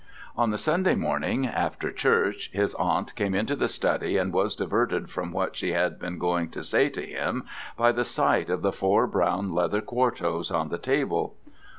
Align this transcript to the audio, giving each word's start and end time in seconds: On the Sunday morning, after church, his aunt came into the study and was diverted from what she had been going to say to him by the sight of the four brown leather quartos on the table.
On 0.35 0.49
the 0.49 0.57
Sunday 0.57 0.95
morning, 0.95 1.45
after 1.45 1.91
church, 1.91 2.49
his 2.51 2.73
aunt 2.79 3.13
came 3.13 3.35
into 3.35 3.55
the 3.55 3.67
study 3.67 4.17
and 4.17 4.33
was 4.33 4.55
diverted 4.55 5.11
from 5.11 5.31
what 5.31 5.55
she 5.55 5.73
had 5.73 5.99
been 5.99 6.17
going 6.17 6.49
to 6.49 6.63
say 6.63 6.89
to 6.89 7.01
him 7.05 7.43
by 7.77 7.91
the 7.91 8.03
sight 8.03 8.49
of 8.49 8.63
the 8.63 8.73
four 8.73 9.05
brown 9.05 9.53
leather 9.53 9.79
quartos 9.81 10.49
on 10.49 10.69
the 10.69 10.79
table. 10.79 11.35